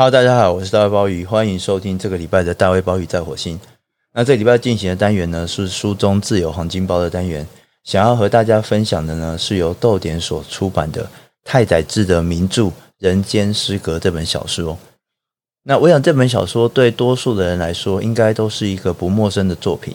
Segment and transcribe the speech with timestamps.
[0.00, 3.60] Hello，大家好，我是大卫鲍鱼，欢迎收听这个礼拜的大卫鲍鱼在火星。
[4.14, 7.46] 那这礼拜进行的单元呢，是书中自有黄金包的单元。
[7.84, 11.06] 想要和大家分享的呢，是由逗点所出版的
[11.44, 12.62] 太宰治的名著
[12.98, 14.78] 《人间失格》这本小说。
[15.64, 19.94] 那我想这本小说对多数的人来说，应该都是一个不陌生的作品。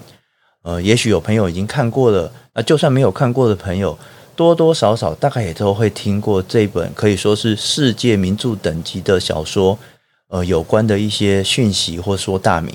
[0.61, 3.97] 呃，也许有朋友已经看过了，那就算没有看过的朋友，
[4.35, 9.75] 多多少少大概也都会听过这本可以说是世界名著等级的小说。
[10.29, 12.73] 呃，有关的一些讯息，或说大名。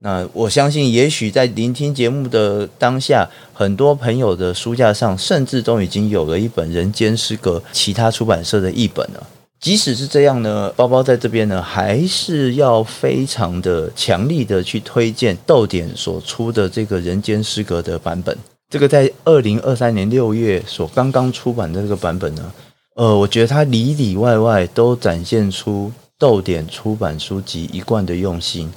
[0.00, 9.26] 那我相信，也许在聆听节目的当下，很多朋友的书架上，甚至都已经有了一本《人间失格》其他出版社的译本了。
[9.58, 18.36] 即使是这样呢，包包在这边呢，还是要非常的强力的去推荐逗点所出的这个《人间失格》的版本。
[18.68, 22.52] 这个在二零二三年六月所刚刚出版的这个版本呢，
[22.96, 25.90] 呃，我觉得它里里外外都展现出。
[26.18, 28.72] 逗点出版书籍一贯的用心，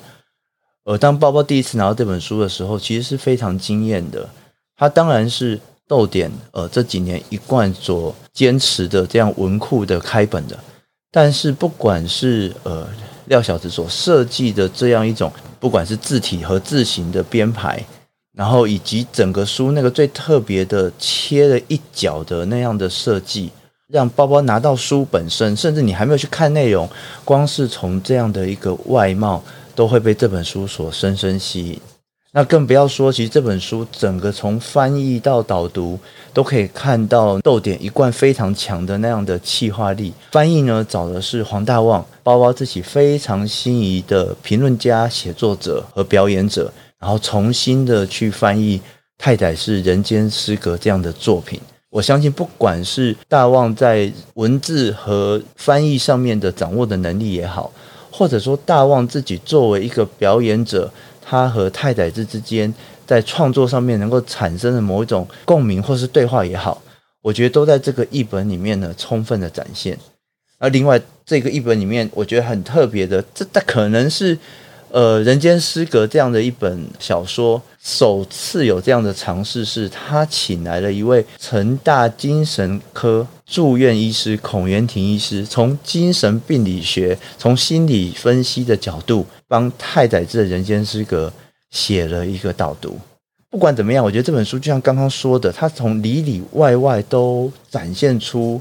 [0.84, 4.30] 而当包包第一次拿到这本书的时候，其实是非常惊艳的。
[4.76, 10.59] 它当然是逗点呃这几年一贯所坚持的这样文库的开本的，
[11.12, 12.88] 但是不管是呃
[13.26, 17.84] 廖小子所设计的这样一种，不管是字体和字形的编排，
[18.34, 23.50] 然后以及整个书那个最特别的切了一角的那样的设计。
[23.92, 26.88] 让包包拿到书本身，甚至你还没有去看内容，
[27.26, 31.80] 光是从这样的一个外貌，都会被这本书所深深吸引。
[32.31, 35.98] 那更不要说，其实这本书整个从翻译到导读，
[36.31, 40.14] 都可以看到逗点一贯非常强的那样的气化力。
[40.31, 48.80] 翻译呢，找的是黄大旺，包包自己非常心仪的评论家、写作者和表演者，然后重新的去翻译
[49.18, 51.59] 太宰是《人间失格》这样的作品。
[51.90, 57.72] 我相信，不管是大旺在文字和翻译上面的掌握的能力也好，
[58.12, 62.72] 或者说大旺自己作为一个表演者，他和太宰治之间
[63.08, 66.80] 在创作上面能够产生的某一种共鸣或是对话也好，
[67.24, 69.97] 我觉得都在这个译本里面呢充分的展现。
[70.59, 74.38] 而另外，这个译本里面我觉得很特别的，这它可能是。
[74.91, 91.31] 呃，人间失格这样的一本小说，首次有这样的尝试，是他请来了一位成大精神科住院医师孔元廷医师，从精神病理学、从心理分析的角度，帮太宰治的人间失格
[91.69, 92.97] 写了一个导读。
[93.51, 98.59] 不管怎么样，我觉得这本书就像刚刚说的，它从里里外外都展现出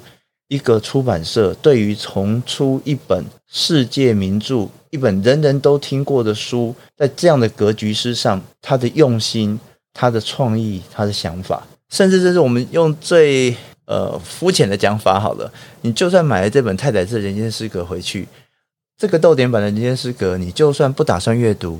[0.48, 4.69] 一个出版社对于重出一本世界名著。
[4.91, 9.60] 一本人人都听过的书，在这样的格局之上，他的用心、
[9.92, 13.54] 他的创意、他的想法，甚至这是我们用最
[13.84, 15.53] 呃肤浅的讲法好了。
[15.82, 18.26] 你就算买了这本太宰治《人间失格》回去，
[18.97, 21.78] 这个逗点版的《人间失格》，你就算不打算阅读，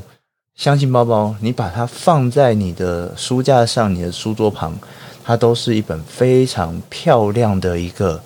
[0.55, 4.79] 相信包包，你把它放在你的书架上、你的书桌旁，
[5.25, 8.23] 它都是一本非常漂亮的一个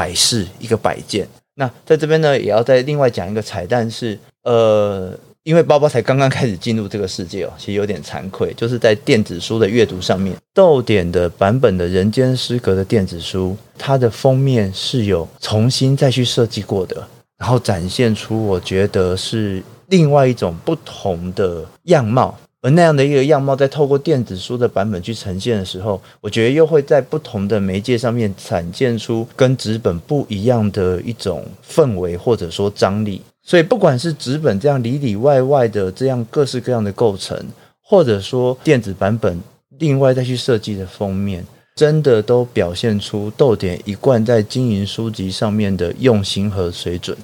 [0.00, 1.28] 摆饰、一个摆件。
[1.56, 5.12] 那在这边呢，也要再另外讲一个彩蛋是，呃，
[5.42, 17.06] 因为包包才刚刚开始进入这个世界哦，其实有点惭愧，就是在电子书的阅读上面，逗点的版本的《人间失格》的电子书，它的封面是有重新再去设计过的，
[17.36, 22.34] 然后展现出我觉得是另外一种不同的样貌。
[22.62, 33.22] 而那样的一个样貌，在透过电子书的版本去呈现的时候，我觉得又会在不同的媒介上面展现出跟纸本不一样的一种氛围，或者说张力。
[33.42, 37.36] 所以，不管是纸本这样里里外外的这样各式各样的构成，
[37.82, 39.40] 或者说电子版本
[39.78, 41.44] 另外再去设计的封面，
[41.74, 47.16] 真的都表现出逗点一贯在经营书籍上面的用心和水准。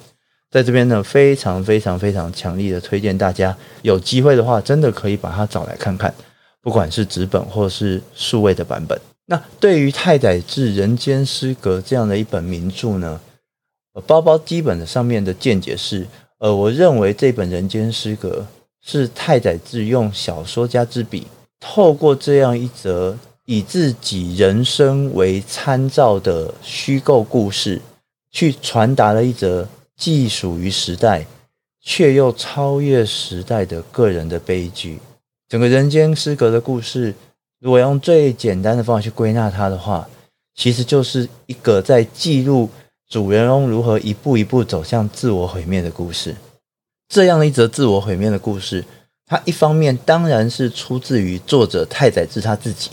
[0.49, 6.13] 在这边呢，非常非常非常强力的推荐大家，有机会的话，真的可以把它找来看看，
[6.61, 8.97] 不管是纸本或是数位的版本。
[9.25, 13.19] 那对于太宰治《人间失格》这样的一本名著呢，
[14.05, 16.07] 包包基本的上面的见解是，
[16.39, 18.47] 呃，我认为这本《人间失格》
[18.89, 21.27] 是太宰治用小说家之笔，
[21.59, 27.81] 透过这样一则以自己人生为参照的虚构故事，
[28.31, 29.67] 去传达了一则。
[29.97, 31.25] 既属于时代，
[31.81, 34.99] 却又超越时代的个人的悲剧。
[35.49, 37.15] 整个人间失格的故事，
[37.59, 40.07] 如果用最简单的方法去归纳它的话，
[40.55, 42.69] 其实就是一个在记录
[43.09, 46.35] 主人翁如何一步一步走向自我毁灭的故事。
[47.09, 48.83] 这样一则自我毁灭的故事，
[49.25, 52.91] 它一方面当然是出自于作者太宰治他自己，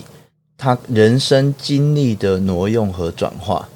[0.57, 3.67] 他人生经历的挪用和转化。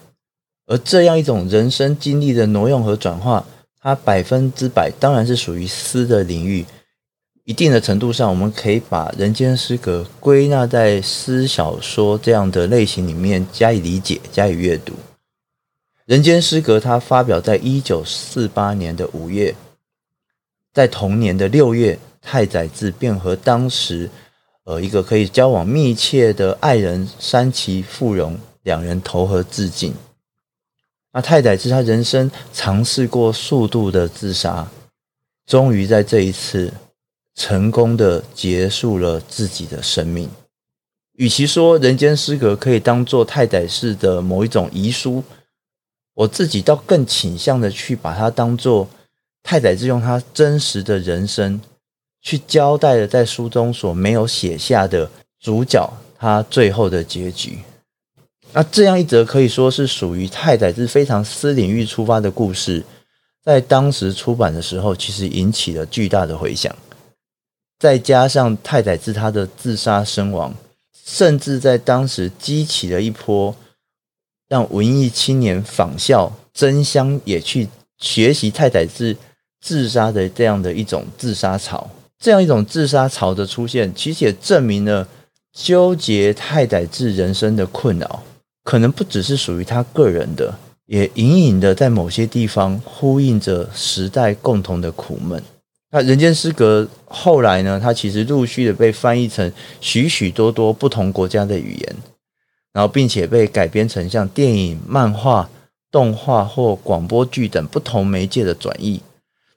[0.70, 3.44] 而这样一种人生经历的挪用和转化，
[3.82, 6.64] 它百分之百当然是属于诗的领域。
[7.44, 14.94] 一定的程度上，我们可以把《人间失格》归纳在诗小说这样的类型里面加以理解、加以阅读。
[16.06, 19.56] 《人间失格》它发表在一九四八年的五月，
[20.72, 24.08] 在同年的六月，太宰治便和当时
[24.66, 29.92] 呃一个可以交往密切的爱人山崎富荣两人投河自尽。
[31.14, 34.70] 那太宰治他人生尝试过数度的自杀，
[35.46, 36.74] 终于在这一次。
[37.36, 40.30] 成功的结束了自己的生命。
[41.14, 45.24] 与其说《人间失格》可以当做太宰治的某一种遗书，
[46.16, 48.90] 我自己倒更倾向的去把它当做
[49.42, 51.62] 太宰治用他真实的人生
[52.22, 55.10] 去交代了在书中所没有写下的
[55.40, 57.60] 主角他最后的结局。
[58.54, 62.84] 那这样一则可以说是属于太宰治非常私领域出发的故事，
[63.44, 66.76] 在当时出版的时候，其实引起了巨大的回响。
[67.78, 70.54] 再加上太宰治他的自杀身亡，
[71.06, 73.56] 甚至在当时激起了一波
[74.48, 77.70] 让文艺青年仿效、争相也去
[78.00, 79.16] 学习太宰治
[79.62, 81.90] 自杀的这样的一种自杀潮。
[82.18, 85.08] 这样一种自杀潮的出现，其实也证明了
[85.54, 88.24] 纠结太宰治人生的困扰，
[88.70, 90.54] 可能不只是属于他个人的，
[90.86, 95.42] 也隐隐的在某些地方呼应着时代共同的苦闷。
[95.90, 97.80] 那《人间失格》后来呢？
[97.82, 99.52] 它其实陆续的被翻译成
[99.82, 101.96] 许许多多不同国家的语言，
[102.72, 105.50] 然后并且被改编成像电影、漫画、
[105.90, 109.02] 动画或广播剧等不同媒介的转译。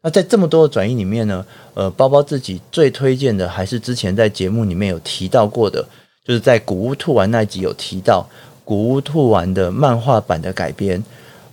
[0.03, 1.45] 那在这么多的转译里面呢，
[1.75, 5.87] 呃，包包自己最推荐的还是之前在节目里面有提到过的，
[6.25, 8.27] 就是在《古屋兔丸》那集有提到
[8.65, 11.03] 《古屋兔丸》的漫画版的改编。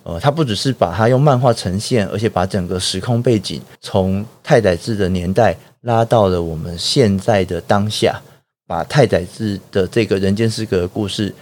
[0.04, 8.20] 呃，他不只是把它用漫画呈现，而且把整个时空背景从太宰治的年代拉到了我们现在的当下，
[8.66, 11.36] 把太宰治的这个人间失格的故事，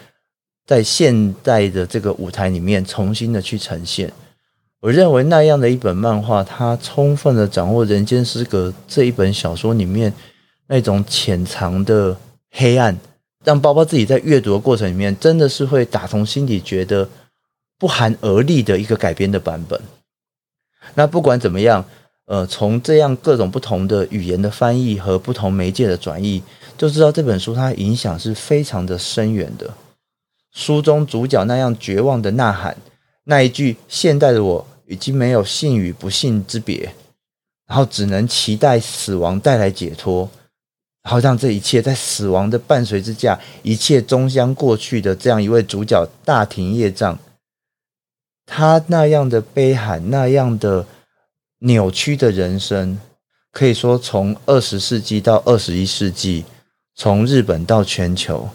[0.66, 4.12] 在现代的这个舞台里面重新的去呈现。
[4.82, 10.12] 我认为那样的一本漫画，它充分的掌握人间失格这一本小说里面
[10.68, 12.18] 那种潜藏的
[12.52, 12.98] 黑暗，
[13.48, 17.08] 让包包自己在阅读的过程里面，真的是会打从心底觉得。
[17.80, 19.80] 不寒而栗的一个改编的版本。
[20.96, 21.86] 那不管怎么样，
[22.26, 26.42] 呃，从这样各种不同的语言的翻译和不同媒介的转译，
[26.76, 29.72] 就知道这本书它影响是非常的深远的。
[30.52, 32.76] 书中主角那样绝望的呐喊，
[33.26, 36.92] 那一句“现代的我已经没有幸与不幸之别”，
[37.70, 40.28] 然后只能期待死亡带来解脱，
[41.08, 47.18] 好像这一切在死亡的伴随之下，一切终将过去的这样一位主角大庭叶藏。
[48.46, 50.86] 他那样的悲惨，那样的
[51.60, 53.00] 扭曲的人生，
[53.52, 56.46] 可以说从二十世纪到二十一世纪，
[56.94, 58.50] 从日本到全球，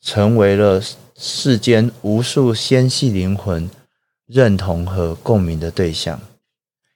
[0.00, 0.82] 成为了
[1.16, 3.70] 世间无数纤细灵魂
[4.26, 6.20] 认同和共鸣的对象。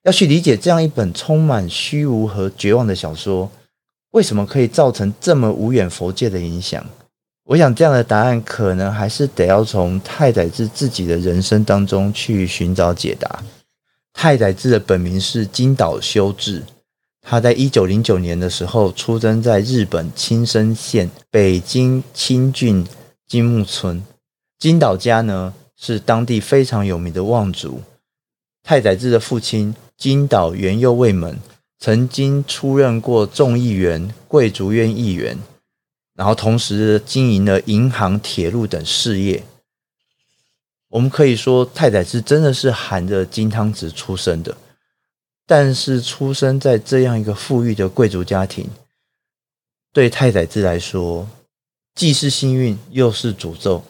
[0.03, 3.51] 要去理解这样一本充满虚无和绝望的小说，
[4.13, 6.85] 为什么可以造成这么无远佛界的影响？
[7.45, 13.43] 我想，这样的答案可能还是得要从太宰治自己的人生当中去寻找解答。
[14.13, 16.63] 太宰治的本名是金岛修治，
[17.21, 22.87] 他在一九零九年的时候出生在日本青森县北京青郡
[23.27, 24.03] 金木村。
[24.59, 27.81] 金岛家呢是当地非常有名的望族。
[28.63, 31.37] 太宰治的父亲金岛元右卫门
[31.85, 35.37] 曾经出任过众议员、贵族院议员。
[36.15, 39.43] 然后同时经营了银行、铁路等事业。
[40.91, 44.57] 我们可以说，太宰治真的是含着金汤匙出生的。
[45.45, 48.71] 但是，出生在这样一个富裕的贵族家庭，
[49.93, 51.29] 对太宰治来说，
[51.97, 53.83] 既是幸运，又是诅咒。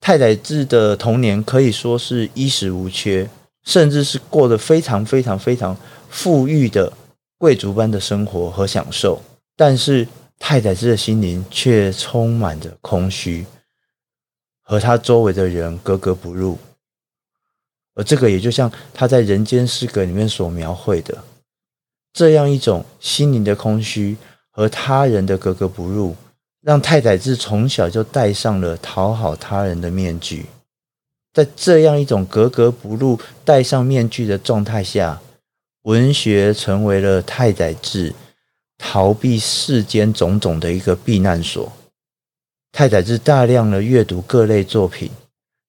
[0.00, 3.28] 太宰治的童年可以说是衣食无缺，
[3.64, 5.76] 甚至是过得非常、非常、非常
[6.08, 6.90] 富裕的
[7.38, 9.22] 贵族般的生活和享受。
[9.56, 10.06] 但是，
[10.38, 13.46] 太宰治的心灵却充满着空虚，
[14.62, 16.58] 和他周围的人格格不入。
[17.94, 21.24] 而这个也就像他在《人间失格》里面所描绘的，
[22.12, 24.16] 这样一种心灵的空虚
[24.50, 26.14] 和他人的格格不入，
[26.60, 30.46] 让太宰治从小就戴上了讨好他人的面具。
[31.32, 35.20] 在这样一种格格不入、戴上面具的状态下，
[35.82, 38.14] 文学成为了太宰治。
[38.80, 41.72] 逃避世间种种的一个避难所。
[42.70, 45.10] 太宰治大量的阅读各类作品，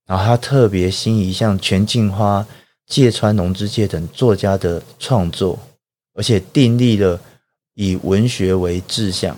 [0.05, 2.45] 然后他特别心仪像泉镜花
[2.85, 5.57] 芥川龙之介等作家的创作，
[6.13, 7.19] 而且订立了
[7.73, 9.35] 以文学为志向。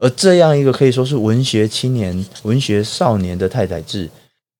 [0.00, 4.10] 而这样一个可以说是文学青年、文学少年的太宰治，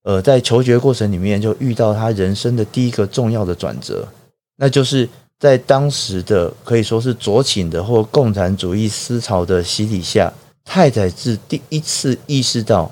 [0.04, 4.06] 呃，在求学过程里面就遇到他人生的第一个重要的转折，
[4.54, 10.32] 那就是在当时的可以说是左倾的或共产主义思潮的洗礼下，
[10.64, 12.90] 太宰治第一次意识到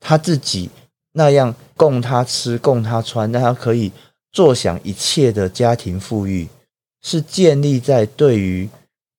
[0.00, 0.68] 他自己
[1.12, 3.92] 那样供他吃、供他穿，让他可以
[4.32, 6.48] 坐享一切的家庭富裕，
[7.02, 8.68] 是建立在对于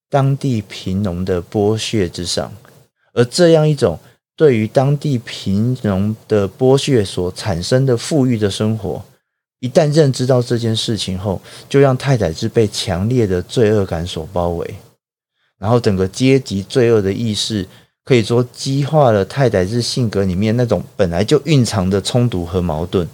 [0.09, 2.51] 当地贫农的剥削之上，
[3.13, 3.99] 而这样一种。
[4.35, 9.05] 对于当地贫农的剥削所产生的富裕的生活，
[9.63, 14.75] 一旦认知到这件事情后，就让太宰治被强烈的罪恶感所包围，
[15.57, 17.65] 然后整个阶级罪恶的意识，
[18.03, 23.07] 可以说激化了太宰治性格里面那种本来就蕴藏的冲突和矛盾，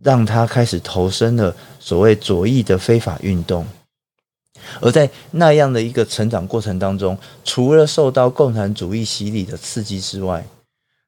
[0.00, 3.66] 让他开始投身了所谓左翼的非法运动。
[4.80, 10.46] 而在那样的一个成长过程当中，除了受到共产主义洗礼的刺激之外，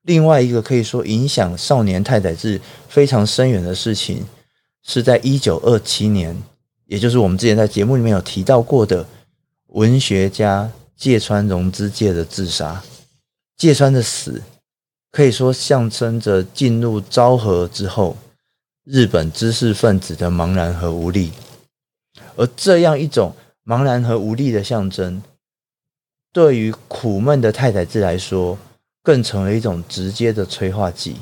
[0.03, 4.25] 另外一个可以说影响少年太宰治非常深远的事情，
[4.83, 6.43] 是在一九二七年，
[6.87, 9.07] 也就是我们之前在节目里面有提到过的
[9.69, 12.83] 文学家芥川龙之介的自杀。
[13.57, 14.43] 芥川的死
[15.11, 18.17] 可以说象征着进入昭和之后
[18.85, 21.33] 日本知识分子的茫然和无力，
[22.37, 23.35] 而这样一种。
[23.65, 25.23] 茫然和无力的象征，
[26.33, 28.59] 对于苦闷的太宰治来说，
[29.05, 31.15] 更成为一种直接的催化剂。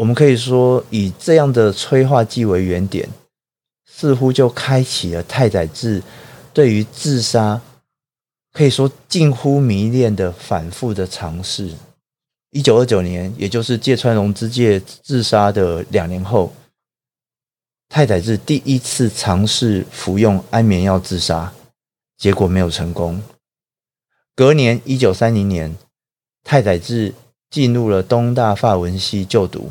[0.00, 3.06] 我们可以说，以这样的催化剂为原点，
[3.84, 6.02] 似乎就开启了太宰治
[6.54, 7.60] 对于自杀
[8.50, 11.74] 可以说近乎迷恋的反复的尝试。
[12.50, 16.50] 一九二九年，也就是芥川龙之介自杀的两年后。
[17.90, 21.52] 太宰治第一次尝试服用安眠药自杀，
[22.16, 23.22] 结果没有成功。
[24.34, 25.76] 隔年，一九三零年，
[26.42, 27.12] 太宰治
[27.50, 29.70] 进入了东大法文系就读，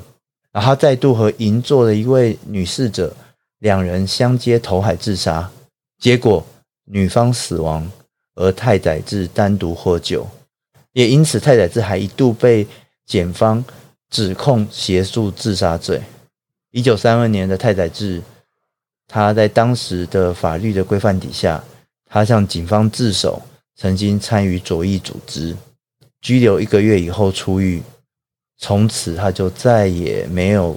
[0.52, 3.16] 然后再度和银座的一位女侍者
[3.60, 5.52] 两人相接投海自杀，
[6.00, 6.46] 结果
[6.86, 7.92] 女方死亡，
[8.36, 10.28] 而太宰治单独获救。
[10.94, 12.66] 也因此，太宰治还一度被
[13.06, 13.64] 检方
[14.10, 16.02] 指控协助自杀罪。
[16.72, 18.22] 一九三二年的太宰治，
[19.08, 21.64] 他在当时的法律的规范底下，
[22.06, 23.42] 他向警方自首，
[23.76, 25.56] 曾经参与左翼组织，
[26.22, 27.84] 拘留一个月以后出狱，
[28.60, 30.76] 从此他就再也没有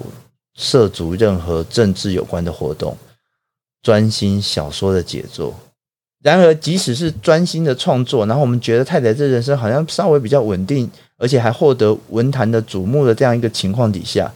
[0.54, 2.96] 涉足任何政治有关的活动，
[3.82, 5.54] 专心小说的写作。
[6.22, 14.32] 然而，即使是专心的创作，然后我们觉得太宰治人生好像稍微比较稳定，而且还获得文坛的瞩目的这样一个情况底下。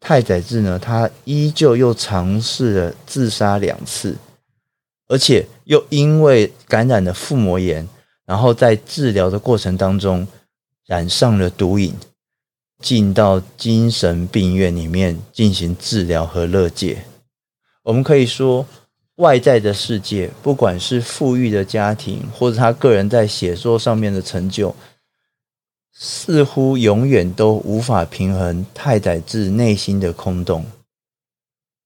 [0.00, 4.16] 太宰治呢，他依旧又尝试了自杀两次，
[5.06, 7.88] 而且又因为感染了腹膜炎，
[8.26, 10.26] 然后在治疗的过程当中
[10.84, 11.94] 染上了毒瘾，
[12.84, 17.02] 进到精神病院里面进行治疗和勒戒。
[17.82, 18.66] 我们可以说，
[19.16, 24.76] 外在的世界，不管是富裕的家庭，或者他个人在写作上面的成就。
[25.96, 30.66] 似乎永远都无法平衡太宰治内心的空洞，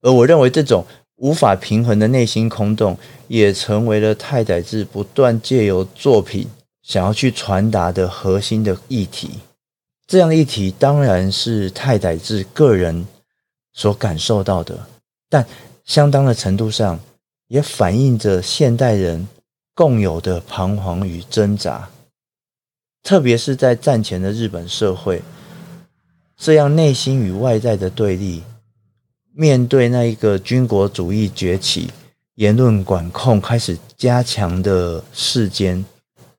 [0.00, 0.84] 而我认为这种
[1.16, 6.48] 无法平衡的内心空洞，也成为了太宰治不断借由作品
[6.82, 9.30] 想要去传达的核心的议题。
[10.08, 13.06] 这样一提当然是太宰治个人
[13.74, 14.88] 所感受到的，
[15.28, 15.46] 但
[15.84, 16.98] 相当的程度上
[17.48, 19.28] 也反映着现代人
[19.74, 21.90] 共有的彷徨与挣扎。
[23.02, 25.22] 特别是在战前的日本社会，
[26.38, 28.42] 这样内心与外在的对立，
[29.34, 31.90] 面对那一个军国主义崛起、
[32.36, 35.84] 言论管控开始加强的世间，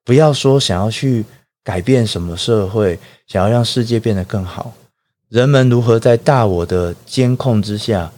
[0.04, 1.24] 不要说想要去
[1.64, 4.74] 改变什么社会，想要让世界变得更好，
[5.28, 8.12] 人们如何在大我的监控之下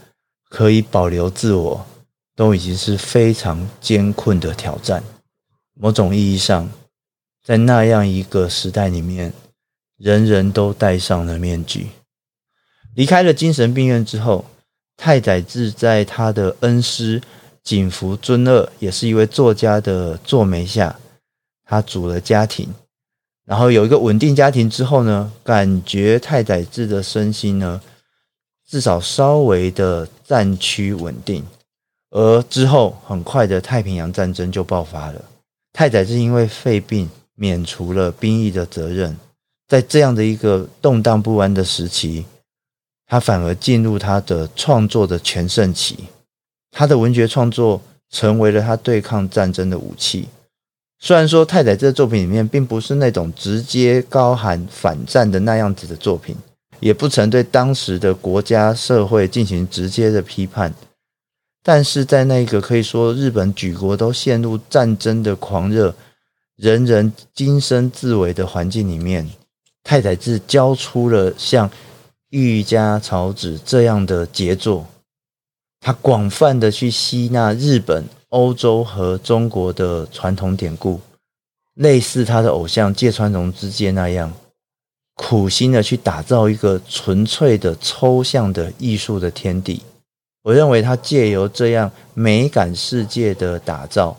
[0.50, 1.86] 可以保留自我，
[2.36, 5.04] 都已经是非常艰困的挑战。
[5.74, 6.70] 某种意义上。
[7.44, 9.34] 在那样一个时代里面，
[9.98, 11.88] 人人都戴上了面具。
[12.94, 14.46] 离开了精神病院之后，
[14.96, 17.20] 太宰治在他的恩师
[17.64, 21.00] 井伏尊二，也是一位作家的作媒下，
[21.66, 22.72] 他组了家庭，
[23.52, 27.82] 然后有一个稳定家庭之后呢，感觉太宰治的身心呢，
[28.66, 31.46] 至少稍微的暂趋稳定。
[32.12, 35.22] 而之后，很快的太平洋战争就爆发了，
[35.74, 37.10] 太宰治因为肺病。
[37.36, 39.18] 免除了兵役的责任，
[39.68, 42.24] 在这样的一个动荡不安的时期，
[43.08, 45.98] 他反而进入他的创作的全盛期。
[46.70, 47.82] 他的文学创作
[48.12, 50.28] 成为了他对抗战争的武器。
[51.04, 56.36] 虽然说太宰治的作品里面并不是那种直接高喊反战的那样子的作品，
[56.80, 60.72] 也不曾对当时的国家社会进行直接的批判，
[61.64, 65.96] 但是在那个可以说日本举国都陷入战争的狂热，
[66.56, 69.28] 人人今生自危的环境里面，
[69.84, 71.68] 太宰治交出了像
[72.30, 74.86] 《御家草子》这样的杰作。
[75.80, 81.00] 他广泛的去吸纳日本、欧洲和中国的传统典故，
[81.76, 84.34] 类似他的偶像芥川龙之介那样，
[85.16, 89.82] 苦心的去打造一个纯粹的抽象的艺术的天地。
[90.44, 94.18] 我认为他借由这样美感世界的打造，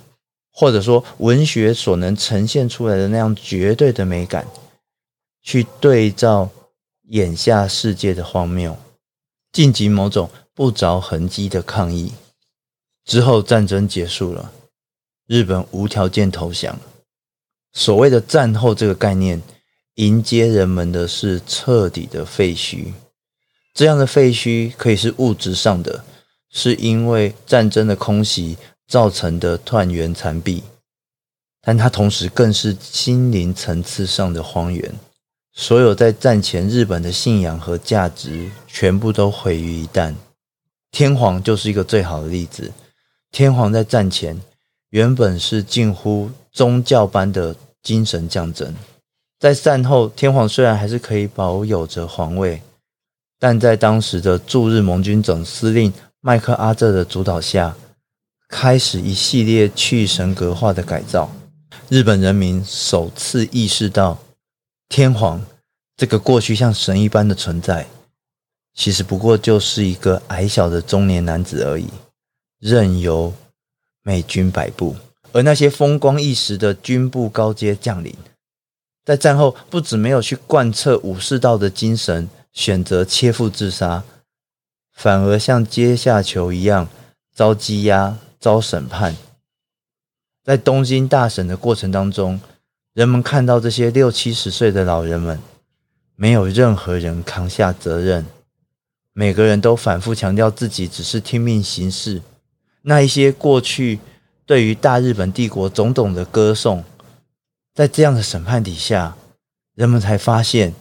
[0.53, 4.47] 或者说文学所能呈现出来的那样绝对的美感，
[5.43, 6.49] 去对照
[7.09, 8.77] 眼下世界的荒谬，
[9.53, 10.31] 晋级某种。
[10.55, 12.13] 不着痕迹的抗议
[13.05, 14.53] 之后，战争结束了，
[15.27, 16.79] 日本无条件投降。
[17.73, 19.43] 所谓的战后这个概念，
[19.95, 22.93] 迎接人们的是彻底的废墟。
[23.75, 26.05] 这样的废墟可以是物质上的，
[26.51, 28.57] 是因为战争的空袭
[28.87, 30.63] 造成的断垣残壁，
[31.63, 34.95] 但它同时更是心灵层次上的荒原。
[35.55, 40.15] 所有在战前日本的信仰和价值，全部都毁于一旦。
[40.91, 42.71] 天皇就是一个最好的例子。
[43.33, 44.39] 天皇在战前
[44.91, 48.75] 原本是近乎宗教般的精神象征，
[49.41, 52.61] 在战后，天皇虽然还是可以保有着皇位，
[53.39, 57.75] 但在当时的驻日盟军总司令麦克阿瑟的主导下，
[58.49, 61.33] 开始一系列去神格化的改造。
[61.89, 64.19] 日本人民首次意识到，
[64.91, 65.43] 天皇
[65.97, 67.87] 这个过去像神一般的存在。
[68.75, 71.89] 其实不过就是一个矮小的中年男子而已，
[72.63, 73.35] 任由
[74.05, 74.95] 美军摆布。
[75.33, 78.15] 而那些风光一时的军部高阶将领，
[79.05, 84.05] 在战后不止没有去贯彻武士道的精神，选择切腹自杀，
[84.93, 86.89] 反而像阶下囚一样
[87.35, 89.17] 遭羁押、遭审判。
[90.45, 92.41] 在东京大审的过程当中，
[92.93, 95.41] 人们看到这些六七十岁的老人们，
[96.15, 98.25] 没有任何人扛下责任。
[99.13, 102.23] 每个人都反复强调自己只是听命行事，
[102.83, 104.01] 那一些过去
[104.45, 106.85] 对于大日本帝国种种的歌颂，
[107.75, 109.17] 在这样的审判底下，
[109.75, 110.75] 人们才发现，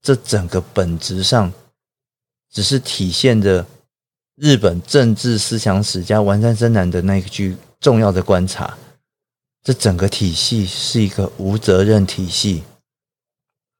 [0.00, 1.52] 这整个本质上
[2.50, 3.66] 只是体现着
[4.36, 8.78] 日本政治思想史家丸山贞男的那一句重要的观察：
[9.62, 12.62] 这整个体系是一个无责任体系，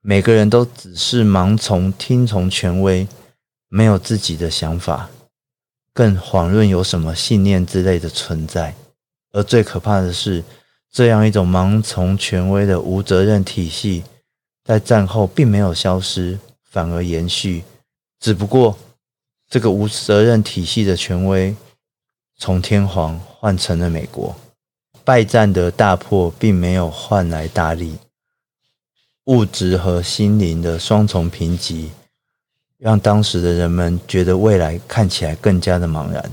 [0.01, 3.07] 每个人都只是盲从、听从权威。
[3.73, 5.09] 没有自己的想法，
[5.93, 8.75] 更遑论有什么信念之类的存在。
[9.33, 10.43] 而最可怕的是，
[10.91, 14.03] 这样一种盲从权威的无责任体系，
[14.65, 17.63] 在战后并没有消失，反而延续。
[18.19, 18.77] 只不过，
[19.49, 21.55] 这个无责任体系的权威，
[22.37, 24.37] 从天皇换成了美国。
[25.03, 27.97] 败战的大破，并没有换来大利，
[29.25, 31.89] 物质和心灵的双重贫瘠。
[32.81, 36.31] 让当时的人们觉得未来看起来更加的茫然，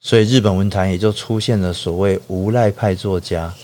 [0.00, 3.54] 所以日本文坛也就出现了所谓无赖派作家，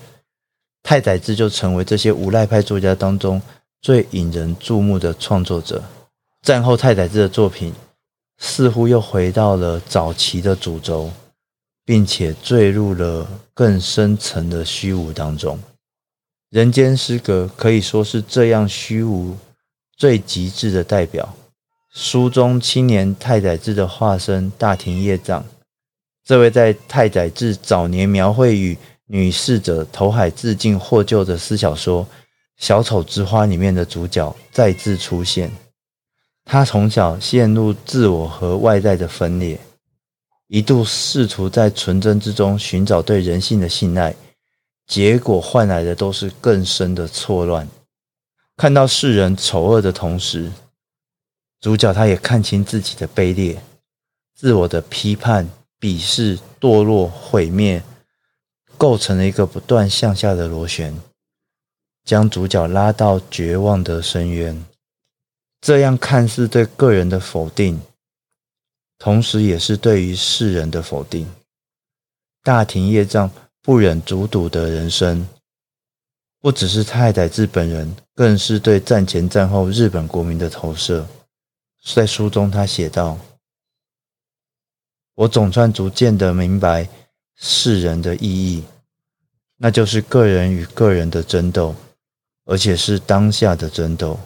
[0.83, 3.41] 太宰治就成为这些无赖派作家当中
[3.81, 5.83] 最引人注目的创作者。
[6.43, 7.73] 战后太宰治的作品
[8.37, 11.11] 似乎又回到了早期的主轴，
[11.87, 15.59] 并且坠入了更深层的虚无当中。
[16.51, 19.35] 人间失格可以说是这样虚无
[19.97, 21.35] 最极致的代表。
[21.99, 25.43] 书中青年太宰治的化身大庭叶藏，
[26.23, 32.05] 这位在太宰治早年描绘与女侍者投海自尽获救的私小说
[32.59, 35.51] 《小丑之花》里面的主角再次出现。
[36.45, 39.59] 他从小陷入自我和外在的分裂，
[40.49, 44.15] 一度试图在纯真之中寻找对人性的信赖，
[44.87, 47.67] 结果换来的都是更深的错乱。
[48.59, 50.53] 看到世人丑恶的同时，
[51.61, 53.61] 主角他也看清自己的卑劣，
[54.35, 55.49] 自我的批判、
[55.81, 57.83] 鄙视、堕落、毁灭，
[58.77, 60.95] 构成了一个不断向下的螺旋，
[62.05, 64.65] 将主角拉到绝望的深渊。
[65.61, 67.81] 这样看似对个人的否定，
[68.99, 71.27] 同时也是对于世人的否定。
[72.45, 73.29] 大庭叶藏
[73.63, 75.27] 不忍卒睹的人生，
[76.41, 81.05] 不只是太宰治本人，更是对战前战后日本国民的投射。
[81.95, 83.19] 在书中，他写道
[85.15, 86.89] ：“我总算逐渐的明白
[87.37, 88.65] 世人的意义，
[89.57, 91.75] 那就是个人与个人的争斗，
[92.45, 94.19] 而且是当下的争斗，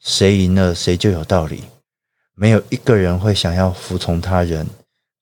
[0.00, 1.62] 谁赢了谁就有道理，
[2.34, 4.66] 没有一个人会想要服从他人，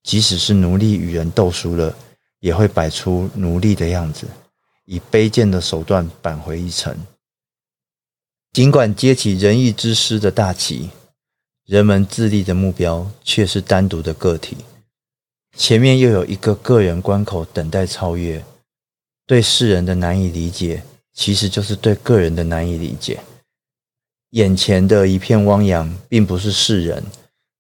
[0.03, 1.95] 即使是奴隶与人斗输了，
[2.41, 4.27] 也会摆出奴隶的样子，
[4.87, 6.97] 以卑贱的手段扳回一城。
[8.53, 10.91] 尽管接起仁义之师的大旗，
[11.67, 14.57] 人们自立的目标却是单独的个体，
[15.57, 18.45] 前面又有一个个人关口等待超越。
[19.27, 23.19] 对世人的难以理解，其实就是对个人的难以理解。
[24.31, 27.03] 眼前的一片汪洋，并不是世人，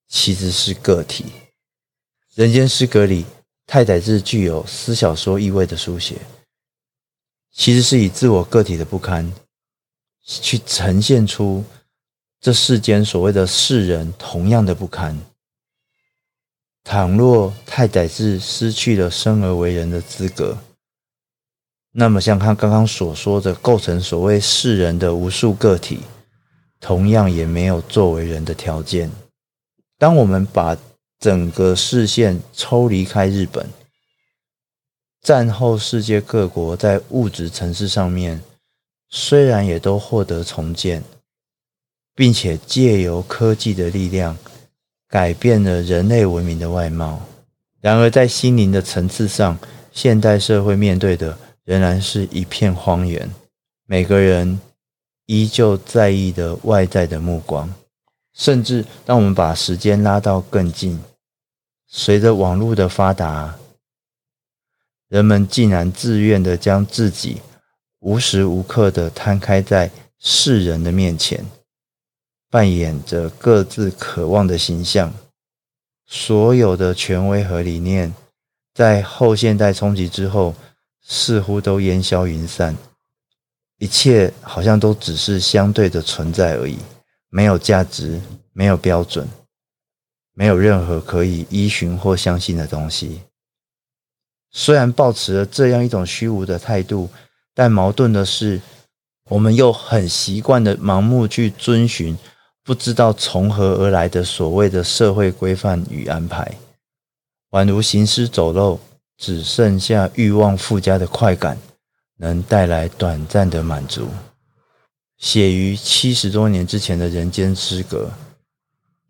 [0.07, 1.25] 其实是个体。
[2.37, 3.27] 人间失格里，
[3.67, 6.15] 太宰治具有私小说意味的书写，
[7.53, 9.33] 其实是以自我个体的不堪，
[10.25, 11.65] 去呈现出
[12.41, 15.19] 这世间所谓的世人同样的不堪。
[16.85, 20.57] 倘若太宰治失去了生而为人的资格，
[21.91, 26.01] 那么像他刚刚所说的，构成所谓世人的无数个体，
[26.79, 29.11] 同样也没有作为人的条件。
[29.99, 30.77] 当我们把
[31.19, 33.69] 整个视线抽离开日本，
[35.23, 38.41] 战后世界各国在物质层次上面，
[39.09, 41.03] 虽然也都获得重建，
[42.17, 44.37] 并且借由科技的力量
[45.07, 47.21] 改变了人类文明的外貌，
[47.81, 49.57] 然而在心灵的层次上，
[49.93, 53.31] 现代社会面对的仍然是一片荒原。
[53.87, 54.59] 每个人
[55.27, 57.73] 依旧在意的外在的目光。
[58.35, 61.01] 甚至当我们把时间拉到更近，
[61.87, 63.57] 随着网络的发达，
[65.09, 67.41] 人们竟然自愿的将自己
[68.01, 71.43] 无时无刻的摊开在世人的面前，
[72.51, 75.13] 扮演着各自渴望的形象。
[76.07, 78.15] 所有的权威和理念，
[78.75, 80.55] 在后现代冲击之后，
[81.03, 82.77] 似乎都烟消云散，
[83.79, 86.79] 一切好像都只是相对的存在而已。
[87.29, 88.21] 没有价值，
[88.53, 89.29] 没有标准，
[90.33, 93.21] 没有任何可以依循或相信的东西。
[94.53, 97.11] 虽然抱持了这样一种虚无的态度，
[97.53, 98.61] 但矛盾的是，
[99.29, 102.17] 我们又很习惯的盲目去遵循
[102.67, 106.59] 不知道从何而来的所谓的社会规范与安排，
[107.53, 108.81] 宛如行尸走肉，
[109.17, 111.57] 只剩下欲望附加的快感，
[112.17, 114.09] 能带来短暂的满足。
[115.17, 118.11] 写于七十多年之前的人间失格，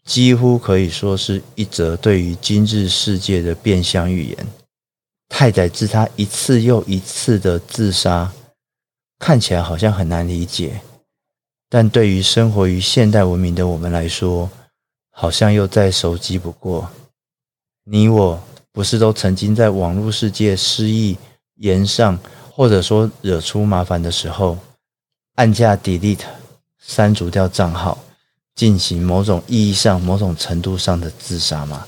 [0.04, 4.46] 几乎可以说是一则对于今日世界的变相预言。
[5.30, 8.30] 太宰治他一次又一次的自杀，
[9.18, 10.78] 看起来好像很难理解，
[11.68, 14.48] 但对于生活于现代文明的我们来说，
[15.10, 16.88] 好像又再熟悉不过。
[17.84, 18.40] 你我
[18.72, 21.16] 不是都曾经在网络世界失意、
[21.56, 22.18] 言上，
[22.52, 24.58] 或者说惹出麻烦的时候，
[25.36, 26.20] 按下 delete，
[26.78, 27.98] 删除掉账号，
[28.54, 31.86] 进行某种意义上、某种程度上的自杀吗？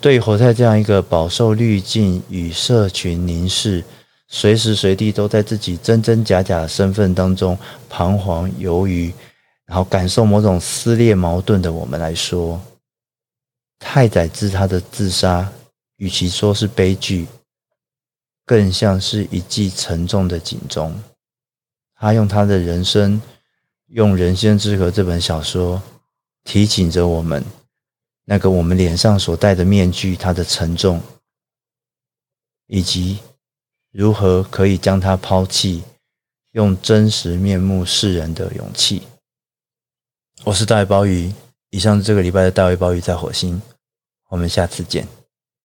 [0.00, 3.82] 对于活在这样一个饱受滤镜与社群凝视，
[4.28, 7.56] 随时随地都在自己真真假假的身份当中
[7.88, 9.12] 彷徨犹豫，
[9.66, 12.60] 然后感受某种撕裂矛盾的我们来说，
[13.78, 15.52] 太宰治他的自杀，
[15.96, 17.26] 与其说是悲剧，
[18.44, 20.94] 更像是一记沉重的警钟。
[21.94, 23.20] 他用他的人生，
[23.86, 25.80] 用《人间之河》这本小说，
[26.44, 27.44] 提醒着我们，
[28.24, 31.00] 那个我们脸上所戴的面具，它的沉重，
[32.66, 33.18] 以及
[33.96, 35.82] 如何可以将它抛弃，
[36.52, 39.02] 用真实面目示人的勇气。
[40.44, 41.32] 我是大卫鲍鱼，
[41.70, 43.62] 以上这个礼拜的大卫鲍鱼在火星，
[44.28, 45.08] 我们下次见。